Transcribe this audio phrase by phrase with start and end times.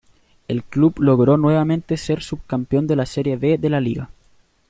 [0.47, 4.09] El club logró nuevamente ser subcampeón de la serie B de la liga.